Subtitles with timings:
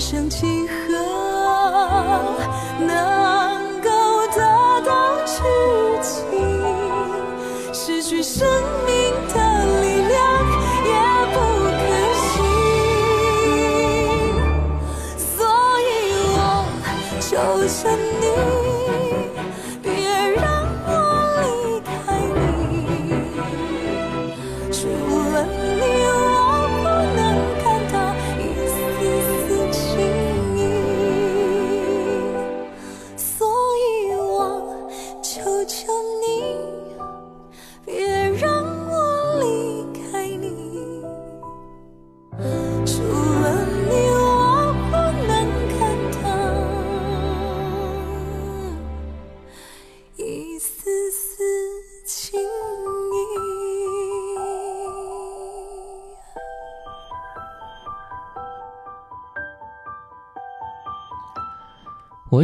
[0.00, 0.96] 生几何
[2.80, 3.90] 能够
[4.34, 5.42] 得到知
[6.00, 6.38] 己
[7.70, 8.48] 失去生
[8.86, 8.99] 命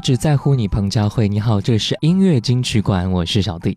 [0.07, 1.29] 只在乎你，彭佳慧。
[1.29, 3.77] 你好，这是音乐金曲馆，我是小弟。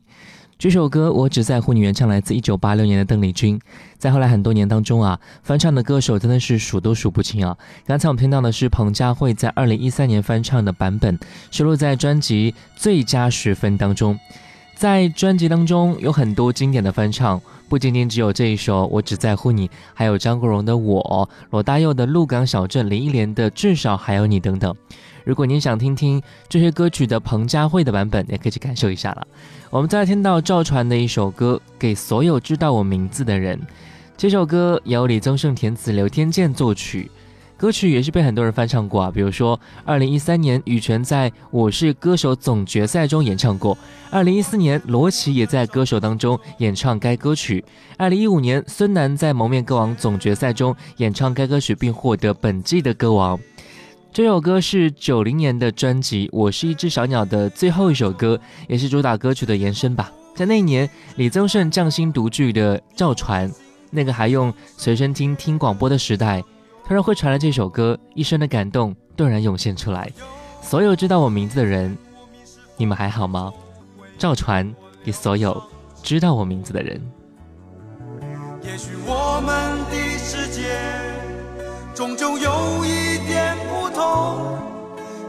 [0.59, 3.59] 这首歌《我只在乎你》原唱来自一九八六年的邓丽君，
[3.97, 7.57] 在后来很多年当中啊，翻唱的歌手真的是数都数不清啊。
[7.87, 11.17] 刚才我们听到的是彭佳慧在二零一三年翻唱的版本，
[11.49, 14.15] 收录在专辑《最佳十分》当中。
[14.75, 24.75] 在专辑当中有很多经典的翻唱，不仅仅只有这一首《我只在乎你》，还有张国荣的《我》，罗大佑的《鹿港小镇》，林忆莲的《至少还有你》等等。
[25.23, 29.27] 如果您想听听这些歌曲的彭佳慧的版本，也可以去感受一下了。
[29.69, 33.57] 我们再来听到赵传的一首歌《给所有知道我名字的人》，
[34.17, 37.09] 这首歌由李宗盛填词，刘天健作曲。
[37.55, 43.77] 歌曲也是被很多人翻唱过啊，比如说，二零一三年羽泉在我是歌手总决赛中演唱过；
[44.09, 47.61] 二零一四年罗琦也在歌手当中演唱该歌曲；
[47.97, 53.37] 二零一五年孙楠在蒙面歌王总决赛中演唱该歌曲，并获得本季的歌王。
[54.11, 60.11] 这首歌是九零年的专辑《我是一只小鸟》的最后一首歌，也是主打歌曲的延伸吧。
[60.35, 63.49] 在那一年，李宗盛匠心独具的赵传，
[63.91, 66.43] 那个还用随身听听广播的时代。
[66.87, 70.11] 突然会传来这首歌，一生的感动顿然涌现出来。
[70.59, 71.95] 所有知道我名字的人，
[72.77, 73.53] 你们还好吗？
[74.17, 74.73] 赵传
[75.03, 75.61] 给所有
[76.01, 76.99] 知道我名字的人。
[78.63, 80.63] 也许我们的世界
[81.99, 84.57] 终究有一点不同，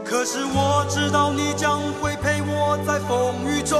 [0.05, 3.77] 可是我知道你将会陪我在风雨中。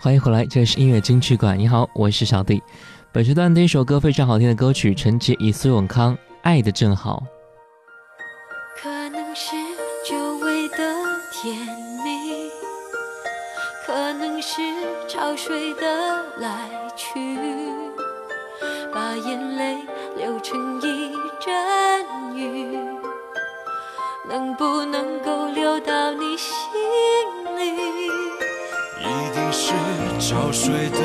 [0.00, 1.58] 欢迎回来，这里是音乐金曲馆。
[1.58, 2.62] 你好，我是小弟。
[3.10, 7.24] 本时段第一首歌非常好听的歌曲，陈洁仪、苏永康，《爱的正好》。
[30.68, 31.00] 水的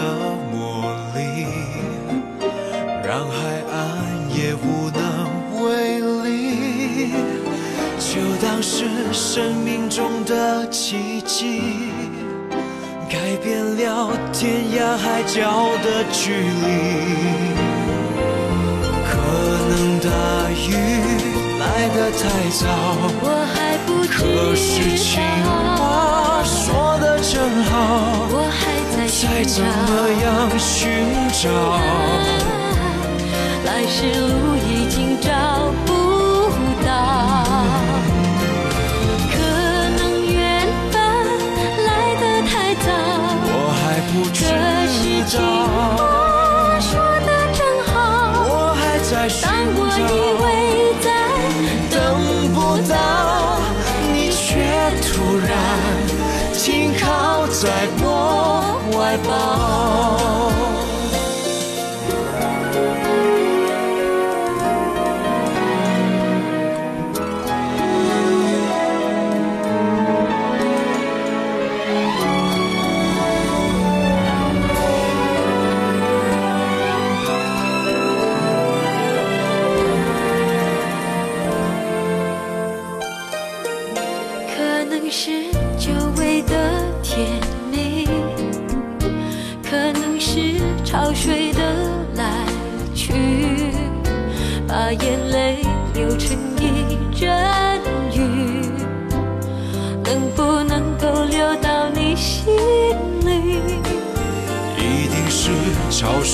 [0.51, 1.47] 魔力，
[3.01, 3.33] 让海
[3.71, 3.79] 岸
[4.35, 4.99] 也无能
[5.63, 5.63] 为
[6.27, 7.13] 力。
[7.97, 8.11] 就
[8.45, 11.61] 当是生命中的奇迹，
[13.09, 15.39] 改变了天涯海角
[15.81, 17.55] 的距离。
[19.07, 19.11] 可
[19.69, 20.09] 能大
[20.51, 20.75] 雨
[21.57, 21.63] 来
[21.95, 22.67] 得太早。
[23.21, 23.55] 我还
[23.87, 25.23] 不可是情，
[25.77, 27.71] 话说得真好，
[28.29, 28.82] 我还在
[29.21, 29.63] 再怎。
[29.63, 30.89] 么样寻
[31.31, 31.49] 找，
[33.65, 35.29] 来时路已经找
[35.85, 35.92] 不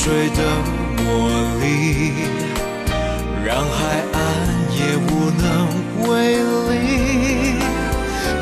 [0.09, 0.41] 水的
[1.03, 1.29] 魔
[1.61, 2.25] 力，
[3.45, 3.77] 让海
[4.11, 4.17] 岸
[4.73, 5.45] 也无能
[6.09, 6.09] 为
[6.71, 6.73] 力。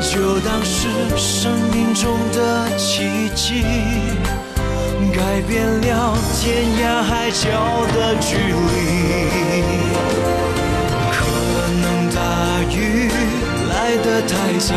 [0.00, 2.38] 就当是生命中的
[2.78, 3.62] 奇迹，
[5.14, 7.44] 改变了天涯海角
[7.94, 8.74] 的距离。
[11.12, 11.16] 可
[11.82, 11.84] 能
[12.14, 12.16] 大
[12.72, 12.78] 雨
[13.68, 13.70] 来
[14.02, 14.72] 得太早。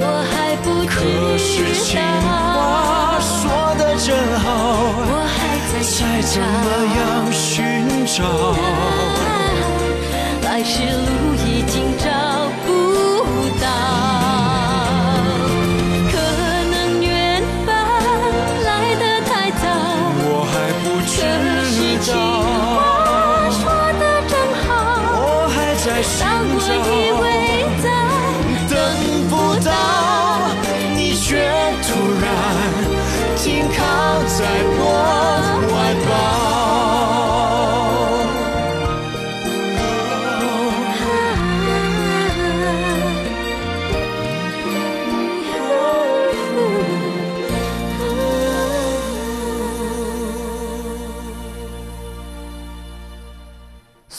[0.00, 0.94] 我还不可
[1.36, 4.06] 是情话，说的真
[4.38, 4.46] 好，
[5.10, 5.47] 我还在
[5.82, 6.78] 再怎么。
[6.96, 7.62] 样寻
[8.06, 8.24] 找，
[10.42, 11.36] 来时路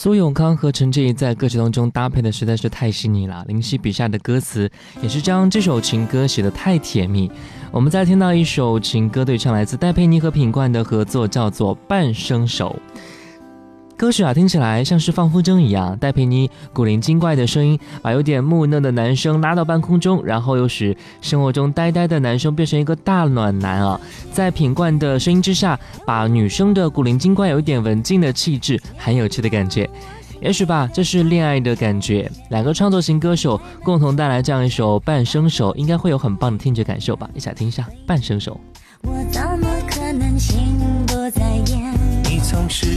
[0.02, 7.30] 苏永康和陈洁仪在歌曲当中搭配的实在是太细腻了，林夕笔下的歌词也是将这首情歌写得太甜蜜。
[7.70, 12.80] 我们再听到一首情歌对唱，来自戴佩妮和品冠的合作，叫做《半生熟》。
[14.00, 24.00] 歌曲啊，听起来像是放风筝一样，戴佩妮古灵精怪的声音，把有点木讷的男生拉到半空中，然后又使生活中呆呆的男生变成一个大暖男啊！
[24.32, 29.90] 在品冠的声音之下，把女生的古灵精怪、有一点文静的气质，很有趣的感觉。
[30.40, 32.32] 也许吧，这是恋爱的感觉。
[32.52, 37.30] 两个创作型歌手共同带来这样一首《半生熟》，应该会有很棒的听觉感受吧？
[37.34, 38.54] 一起来听一下《半生熟》。
[39.10, 40.58] 我怎么可能心
[41.06, 41.79] 不在焉？
[42.50, 42.88] 你总是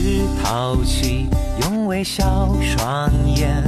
[0.43, 1.27] 淘气，
[1.61, 3.63] 用微笑双眼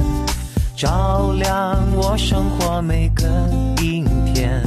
[0.76, 3.24] 照亮我生活每个
[3.80, 4.60] 阴天，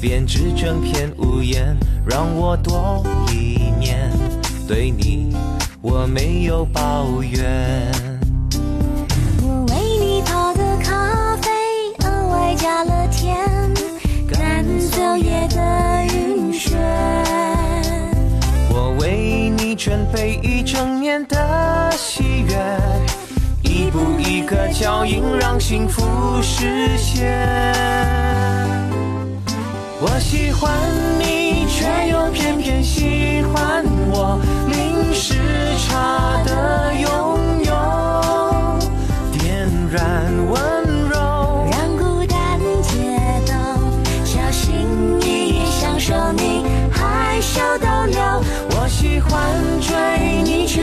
[0.00, 4.12] 编织整片屋檐，让我多一年。
[4.68, 5.34] 对你，
[5.82, 7.90] 我没有抱怨。
[9.42, 11.50] 我为你泡的咖啡
[12.04, 13.36] 额外加了甜，
[14.28, 14.64] 感
[19.82, 22.54] 准备一整年的喜悦，
[23.62, 26.02] 一步一个脚印让幸福
[26.42, 27.26] 实现。
[29.98, 30.70] 我喜欢
[31.18, 35.36] 你，却又偏偏喜欢我，零时
[35.88, 37.49] 差的拥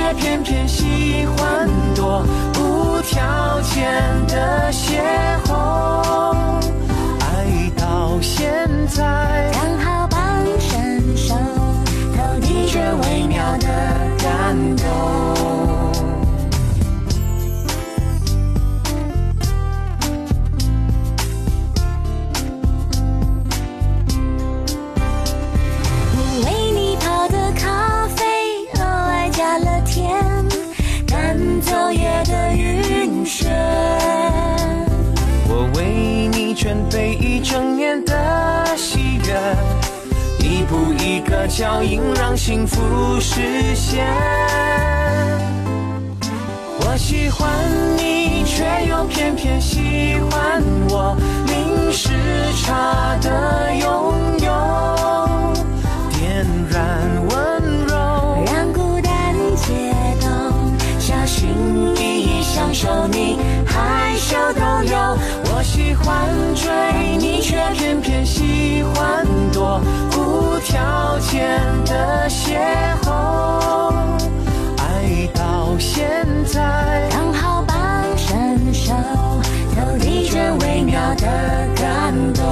[0.08, 2.24] 却偏偏喜欢躲，
[2.58, 3.92] 无条件
[4.28, 5.02] 的邂
[5.46, 6.62] 逅。
[7.20, 11.36] 爱到现在，刚好半生熟
[12.16, 13.68] 透，你却微妙的
[14.18, 15.16] 感动。
[40.67, 44.05] 步一个脚印让幸福实现。
[46.79, 47.50] 我喜欢
[47.97, 52.09] 你，却又偏偏喜欢我，零时
[52.63, 54.47] 差的拥有，
[56.19, 57.36] 点燃温
[57.88, 57.95] 柔。
[58.51, 59.74] 让孤单解
[60.19, 60.27] 冻，
[61.00, 61.47] 小心
[61.95, 64.97] 翼翼享受你害羞逗留。
[65.50, 69.79] 我喜欢追你，却偏偏喜欢躲，
[70.77, 72.55] 无条件的邂
[73.02, 73.91] 逅。
[74.78, 76.08] 爱到现
[76.45, 77.75] 在，刚好帮
[78.15, 78.93] 伸手，
[79.75, 81.25] 投递着微妙的
[81.75, 82.43] 感动。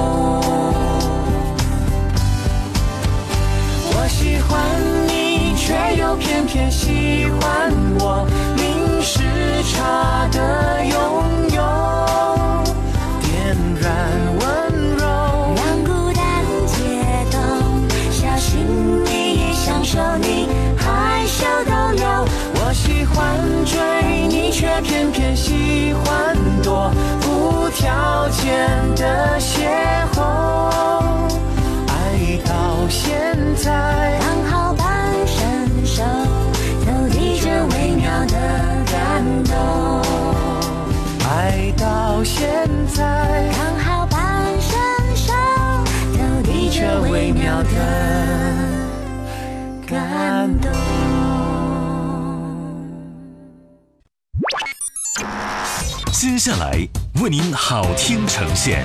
[3.92, 4.60] 我喜欢
[5.06, 9.20] 你，却又偏偏喜欢我，零时
[9.72, 11.35] 差的拥
[24.80, 26.90] 偏偏喜欢多，
[27.26, 30.45] 无条件的邂逅。
[56.36, 56.86] 接下来
[57.22, 58.84] 为您好听呈现，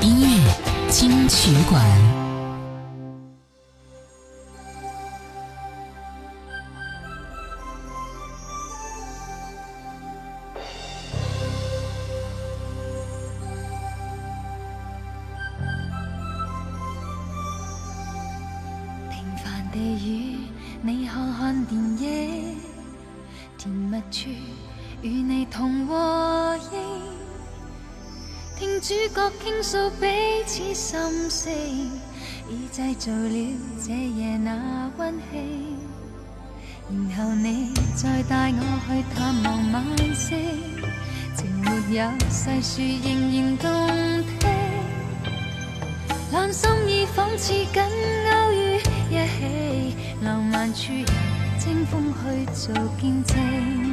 [0.00, 0.54] 音乐
[0.88, 2.17] 金曲馆。
[30.00, 31.52] 彼此心聲，
[32.48, 35.76] 已製造了這夜那溫馨。
[36.88, 39.84] 然後你再帶我去探望晚
[40.14, 40.38] 星，
[41.36, 43.64] 情沒有細說仍然動
[44.38, 44.48] 聽。
[46.30, 48.76] 兩心已仿似緊勾于
[49.10, 51.04] 一起，浪漫處由
[51.58, 53.87] 清風去做见证。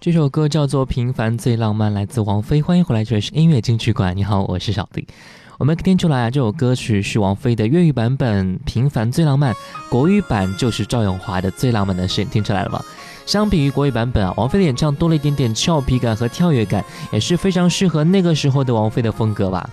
[0.00, 2.62] 这首歌叫做《平凡最浪漫》，来自王菲。
[2.62, 4.16] 欢迎回来，这里是音乐金曲馆。
[4.16, 5.06] 你好，我是小弟。
[5.58, 9.52] 我们听出来啊，这首歌曲是王菲的粤语版本《平凡最浪漫》，
[9.90, 12.24] 国语版就是赵咏华的《最浪漫的事》。
[12.30, 12.82] 听出来了吗？
[13.26, 16.82] 相比于国语版本啊，王菲的演唱多了一点点俏皮感和跳跃感，
[17.12, 19.68] 也是非常适合那个时候的王菲的风格吧。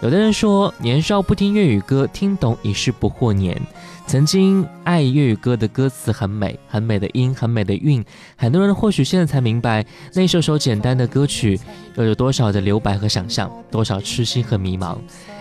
[0.00, 3.62] 有的人说，年少不听粤语歌，听懂已是不惑年。
[4.06, 8.04] 曾经爱粤语歌的歌词很美，很美的音，很美的韵。
[8.36, 9.84] 很多人或许现在才明白，
[10.14, 11.58] 那首首简单的歌曲，
[11.96, 14.98] 又有多少的留白和想象，多少痴心和迷茫。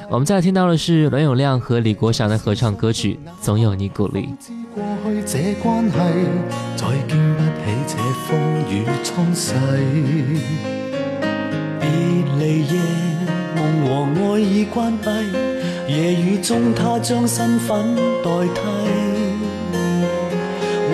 [0.09, 4.27] 我们再听到的是栾永亮和李国祥的合唱歌曲《总有你鼓励》。
[4.75, 4.97] 梦
[13.85, 15.50] 和爱已关闭，
[15.91, 18.61] 夜雨中他将身份代替，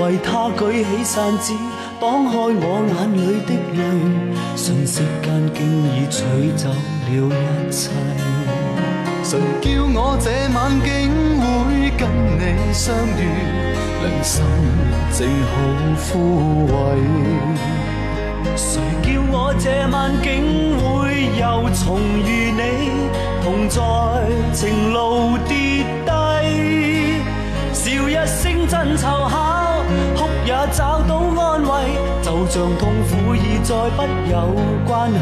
[0.02, 1.54] 为他举起扇子
[2.02, 3.80] 挡开我眼里的泪，
[4.56, 5.60] 瞬息间竟
[5.94, 6.18] 已取
[6.56, 7.92] 走了一切。
[9.24, 10.90] 谁叫我这晚竟
[11.42, 11.46] 会
[11.96, 12.02] 跟
[12.40, 12.42] 你
[12.74, 13.22] 相遇，
[14.02, 14.34] 良心
[15.14, 15.54] 正好
[16.10, 16.10] 枯
[16.74, 16.74] 萎。
[18.58, 22.89] 谁叫我这晚竟会又重遇你，
[23.43, 23.80] 同在
[24.52, 27.22] 情路跌低，
[27.72, 29.38] 笑一声真凑巧，
[30.15, 31.70] 哭也找到安慰，
[32.24, 34.56] 就像痛苦已再不有
[34.88, 35.17] 关系。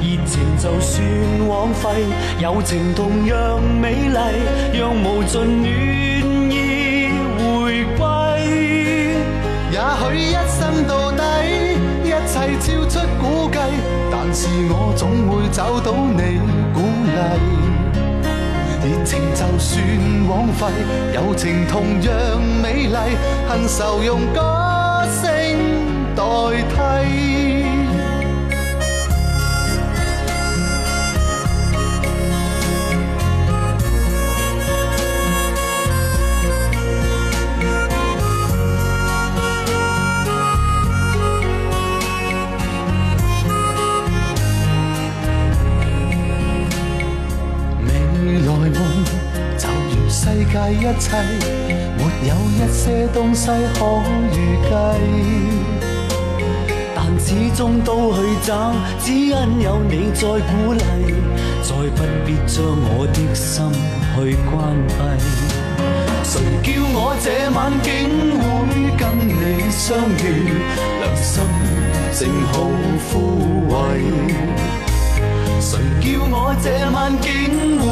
[0.00, 1.04] 热情就算
[1.46, 2.06] 枉费，
[2.40, 4.18] 友情同样美丽，
[4.72, 8.00] 让无尽暖意回归。
[9.70, 10.47] 也许一。
[12.48, 13.58] 一切超出估计，
[14.10, 16.40] 但是我总会找到你
[16.72, 17.18] 鼓励。
[18.80, 19.76] 热情就算
[20.28, 20.66] 枉费，
[21.14, 22.12] 友情同样
[22.62, 22.96] 美丽，
[23.46, 25.22] 恨愁用歌声
[26.16, 26.24] 代
[26.70, 27.57] 替。
[50.88, 51.10] 一切，
[51.98, 53.84] 没有一些东西可
[54.32, 54.70] 预计，
[56.94, 60.80] 但始终都去找，只因有你在鼓励，
[61.62, 63.70] 再不必将我的心
[64.14, 64.56] 去关
[64.88, 64.98] 闭。
[66.24, 67.86] 谁叫我这晚竟
[68.40, 69.86] 会跟你相
[70.24, 70.24] 遇，
[71.00, 71.44] 良心
[72.14, 72.18] 正
[72.50, 72.54] 好
[73.12, 73.12] 枯
[73.68, 73.76] 萎。
[75.60, 77.84] 谁叫我这晚竟会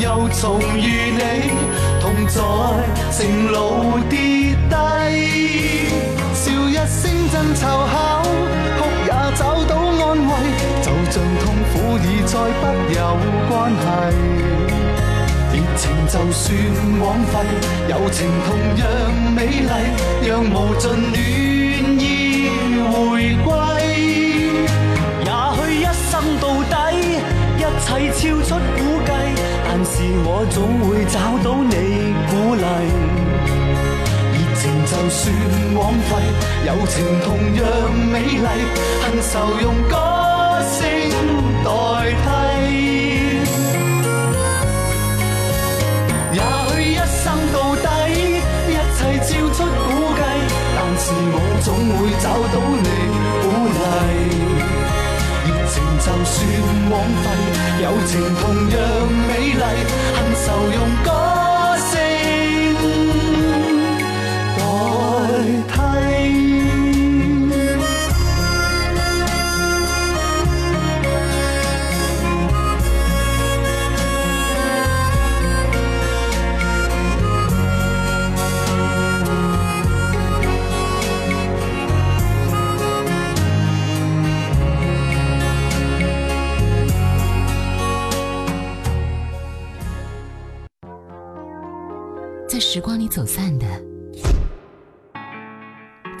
[0.00, 1.20] 又重遇你，
[2.00, 2.40] 同在
[3.10, 4.72] 情路跌低，
[6.34, 8.22] 笑一声真凑巧，
[8.78, 10.30] 哭也找到安慰，
[10.80, 12.62] 就像痛苦已再不
[12.96, 12.98] 有
[13.48, 13.84] 关系。
[15.52, 16.46] 热情就算
[17.00, 17.32] 枉费，
[17.88, 18.84] 友情同样
[19.34, 19.72] 美丽，
[20.26, 22.02] 让无尽暖意
[22.90, 23.69] 回归。
[28.20, 29.10] 超出估计，
[29.64, 29.92] 但是
[30.26, 31.72] 我总会找到你
[32.28, 32.62] 鼓励。
[34.34, 35.24] 热情就算
[35.74, 36.10] 枉费，
[36.66, 36.92] 友情
[37.24, 37.64] 同样
[38.12, 38.46] 美丽，
[39.00, 39.96] 恨愁用歌
[40.68, 40.78] 声
[41.64, 41.66] 代
[42.20, 42.28] 替。
[46.36, 47.88] 也许一生到底，
[48.68, 50.20] 一切超出估计，
[50.76, 51.02] 但是
[51.32, 52.99] 我总会找到你
[56.10, 56.44] 就算
[56.90, 57.24] 枉费，
[57.84, 58.78] 友情同样
[59.28, 61.39] 美丽，恨愁用歌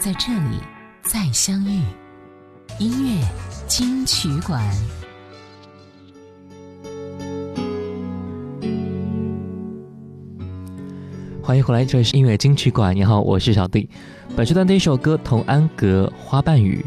[0.00, 0.56] 在这里
[1.02, 1.82] 再相遇。
[2.78, 3.22] 音乐
[3.66, 4.58] 金曲馆，
[11.42, 12.96] 欢迎回来，这里是音乐金曲馆。
[12.96, 13.90] 你好，我是小弟。
[14.34, 16.82] 本时段第一首歌《童安格花瓣雨》。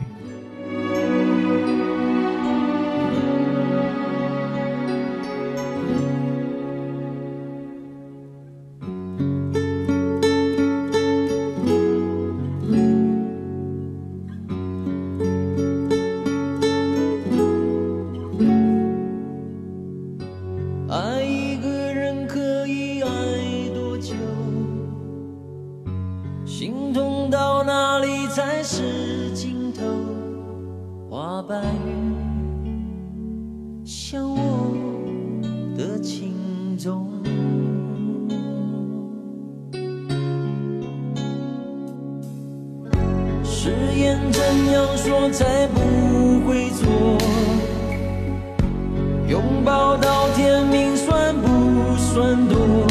[52.43, 52.87] 不算多？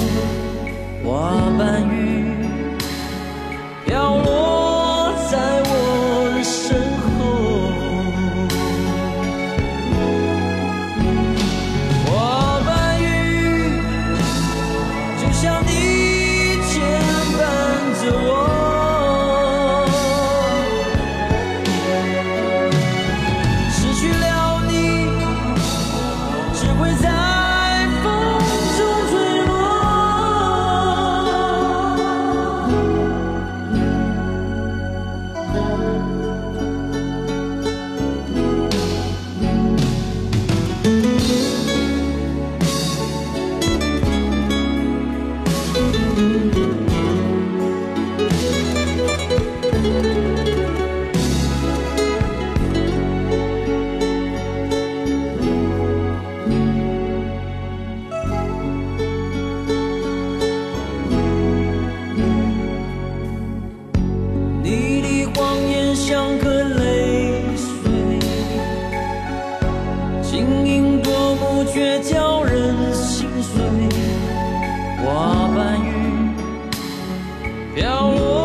[1.05, 2.22] 花瓣雨
[70.33, 73.63] 晶莹夺目却叫人心碎。
[75.05, 76.31] 花瓣雨
[77.75, 78.42] 飘落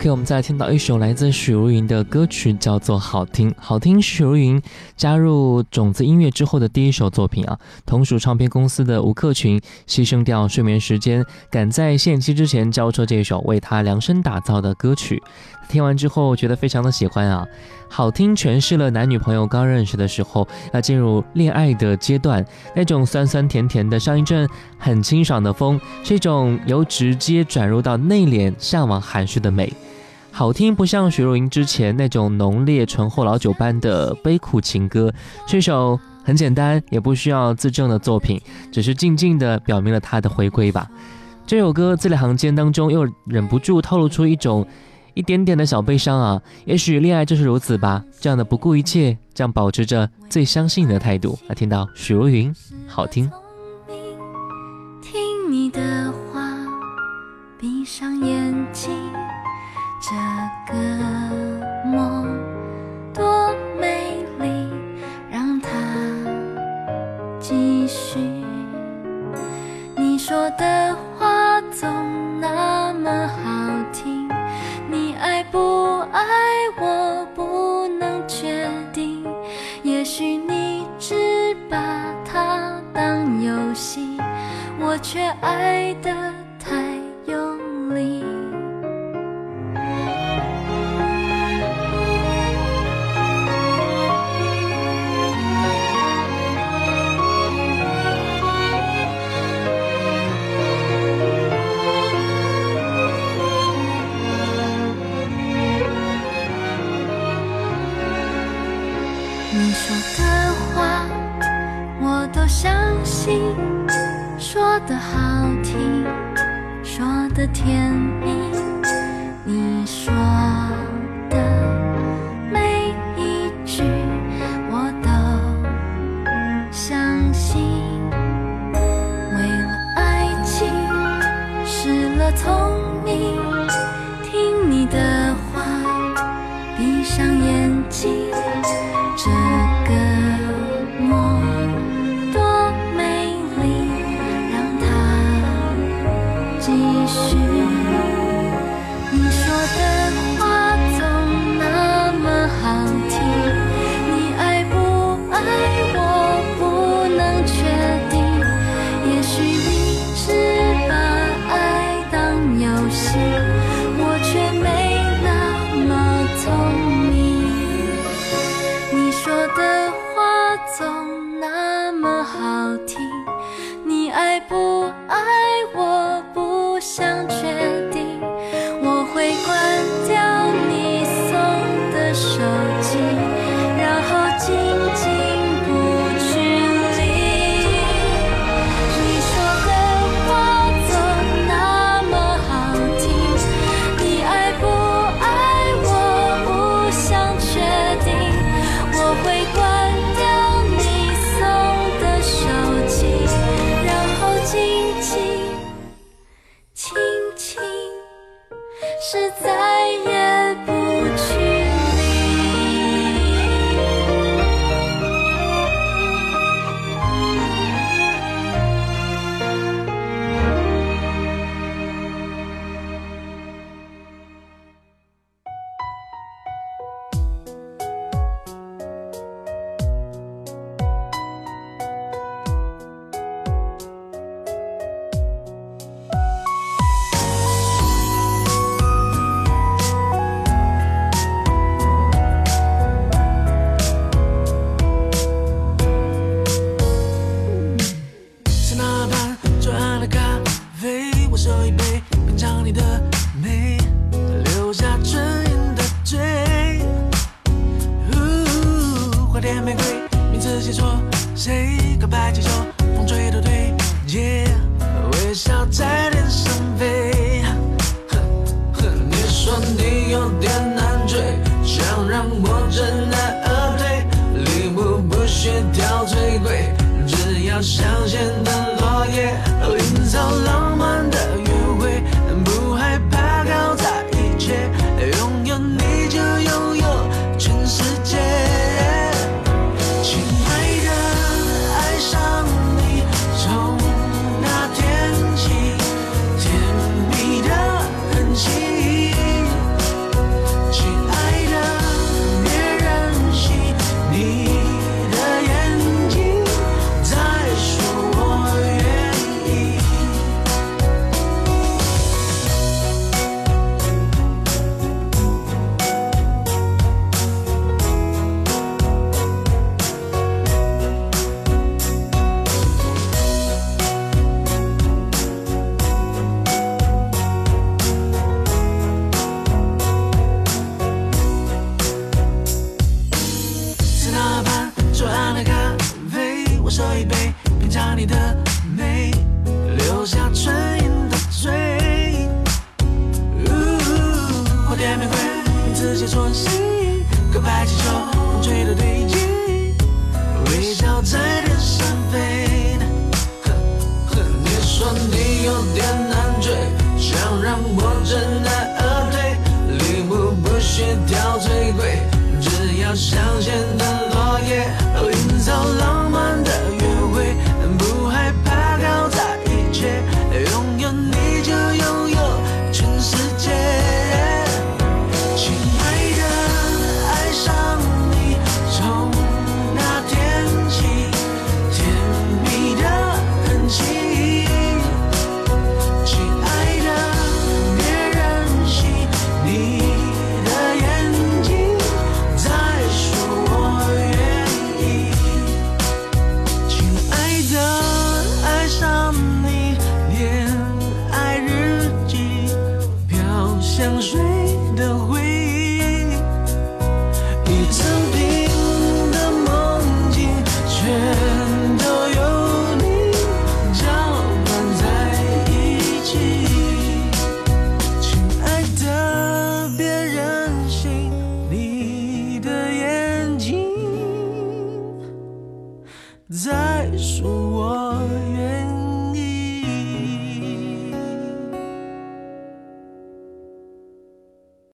[0.00, 3.50] OK，我们再来听到一首来自许茹芸的歌曲，叫做《好听》。
[3.58, 4.62] 好听是许茹芸
[4.96, 7.58] 加入种子音乐之后的第一首作品啊。
[7.84, 15.22] 同属唱片公司的吴克群牺牲掉睡眠时间，赶在限期之前交出这首为他量身打造的歌曲。
[15.68, 17.46] 听完之后觉得非常的喜欢啊，
[17.90, 22.42] 好听诠释了男女朋友刚认识的时候要进入恋爱的阶段，
[22.74, 29.70] 那种酸酸甜甜的，像一阵很清爽的风，是一种由直接转入到内敛、向往含蓄的美。
[30.32, 35.12] 好听不像许茹芸之前那种浓烈醇厚老酒般的悲苦情歌，
[35.46, 38.40] 是一首很简单也不需要自证的作品，
[38.72, 40.88] 只是静静的表明了他的回归吧。
[41.46, 44.66] 这首歌字里行间当中又忍不住透露出一种
[45.14, 51.38] 一点点的小悲伤啊，也许恋爱就是如此吧，这样的不顾一切，这样保持着最相信你的态度。
[51.48, 52.54] 来听到许茹芸，
[52.86, 53.30] 好听。
[55.02, 56.56] 听你的话，
[57.58, 58.90] 闭上眼睛。
[60.72, 60.76] 个
[61.84, 62.38] 梦
[63.12, 64.68] 多美丽，
[65.30, 65.68] 让它
[67.40, 68.18] 继续。
[69.96, 71.88] 你说的话总
[72.40, 73.50] 那么好
[73.92, 74.28] 听，
[74.88, 76.22] 你爱不爱
[76.78, 79.26] 我不能确定。
[79.82, 81.76] 也许你只把
[82.24, 84.18] 它当游戏，
[84.78, 86.10] 我却爱得
[86.58, 86.76] 太
[87.26, 88.24] 用力